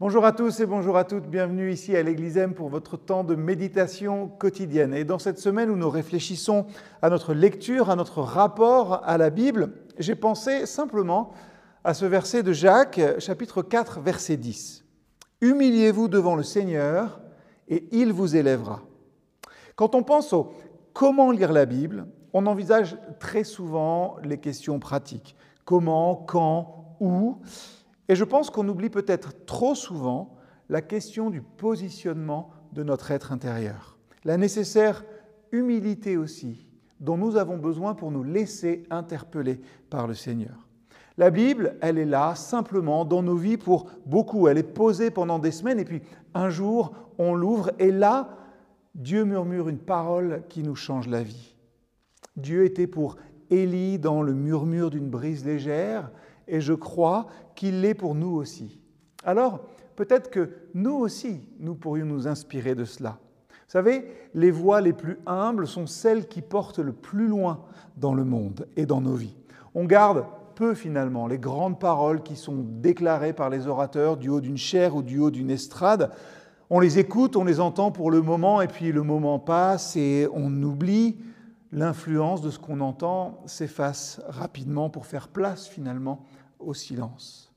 [0.00, 3.24] Bonjour à tous et bonjour à toutes, bienvenue ici à l'Église M pour votre temps
[3.24, 4.94] de méditation quotidienne.
[4.94, 6.66] Et dans cette semaine où nous réfléchissons
[7.02, 11.32] à notre lecture, à notre rapport à la Bible, j'ai pensé simplement
[11.82, 14.84] à ce verset de Jacques, chapitre 4, verset 10.
[15.40, 17.20] Humiliez-vous devant le Seigneur
[17.66, 18.82] et il vous élèvera.
[19.74, 20.52] Quand on pense au
[20.92, 25.34] comment lire la Bible, on envisage très souvent les questions pratiques.
[25.64, 27.38] Comment, quand, où?
[28.08, 30.36] Et je pense qu'on oublie peut-être trop souvent
[30.68, 33.98] la question du positionnement de notre être intérieur.
[34.24, 35.04] La nécessaire
[35.52, 36.66] humilité aussi,
[37.00, 40.68] dont nous avons besoin pour nous laisser interpeller par le Seigneur.
[41.16, 44.46] La Bible, elle est là simplement dans nos vies pour beaucoup.
[44.46, 46.02] Elle est posée pendant des semaines et puis
[46.34, 48.36] un jour, on l'ouvre et là,
[48.94, 51.56] Dieu murmure une parole qui nous change la vie.
[52.36, 53.16] Dieu était pour
[53.50, 56.10] Élie dans le murmure d'une brise légère
[56.48, 58.80] et je crois qu'il l'est pour nous aussi.
[59.24, 59.60] Alors,
[59.96, 63.18] peut-être que nous aussi, nous pourrions nous inspirer de cela.
[63.50, 67.60] Vous savez, les voix les plus humbles sont celles qui portent le plus loin
[67.96, 69.36] dans le monde et dans nos vies.
[69.74, 70.24] On garde
[70.54, 74.96] peu finalement les grandes paroles qui sont déclarées par les orateurs du haut d'une chaire
[74.96, 76.10] ou du haut d'une estrade.
[76.70, 80.26] On les écoute, on les entend pour le moment, et puis le moment passe et
[80.32, 81.16] on oublie
[81.72, 86.24] l'influence de ce qu'on entend s'efface rapidement pour faire place finalement
[86.58, 87.52] au silence.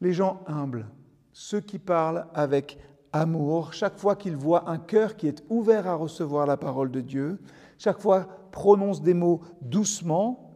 [0.00, 0.86] Les gens humbles,
[1.32, 2.78] ceux qui parlent avec
[3.12, 7.00] amour, chaque fois qu'ils voient un cœur qui est ouvert à recevoir la parole de
[7.00, 7.38] Dieu,
[7.78, 10.46] chaque fois prononcent des mots doucement,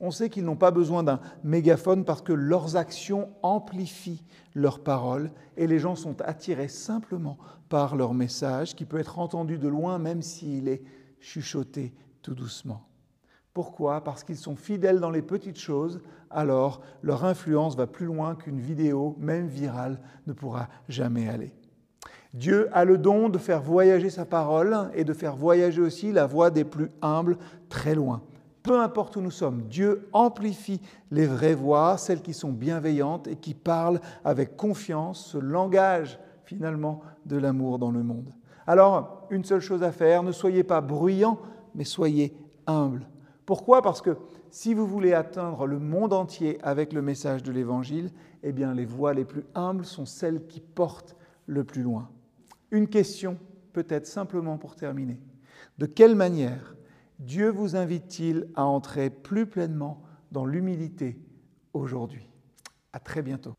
[0.00, 5.30] on sait qu'ils n'ont pas besoin d'un mégaphone parce que leurs actions amplifient leurs paroles
[5.56, 9.98] et les gens sont attirés simplement par leur message qui peut être entendu de loin
[9.98, 10.82] même s'il est
[11.22, 12.82] chuchoté tout doucement.
[13.54, 14.02] Pourquoi?
[14.02, 18.60] Parce qu'ils sont fidèles dans les petites choses, alors leur influence va plus loin qu'une
[18.60, 21.52] vidéo, même virale, ne pourra jamais aller.
[22.32, 26.26] Dieu a le don de faire voyager sa parole et de faire voyager aussi la
[26.26, 27.36] voix des plus humbles
[27.68, 28.22] très loin.
[28.62, 30.80] Peu importe où nous sommes, Dieu amplifie
[31.10, 37.02] les vraies voix, celles qui sont bienveillantes et qui parlent avec confiance ce langage finalement
[37.26, 38.32] de l'amour dans le monde.
[38.66, 41.38] Alors, une seule chose à faire, ne soyez pas bruyants,
[41.74, 42.36] mais soyez
[42.66, 43.06] humbles.
[43.46, 43.82] Pourquoi?
[43.82, 44.16] Parce que
[44.50, 48.10] si vous voulez atteindre le monde entier avec le message de l'Évangile,
[48.42, 52.08] eh bien les voix les plus humbles sont celles qui portent le plus loin.
[52.70, 53.38] Une question,
[53.72, 55.20] peut-être simplement pour terminer.
[55.78, 56.76] De quelle manière
[57.18, 61.18] Dieu vous invite-t-il à entrer plus pleinement dans l'humilité
[61.72, 62.28] aujourd'hui?
[62.92, 63.54] À très bientôt.